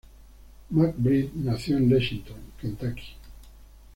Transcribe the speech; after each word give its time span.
McBride 0.71 1.29
nació 1.35 1.77
en 1.77 1.87
Lexington, 1.89 2.37
Kentucky. 2.59 3.03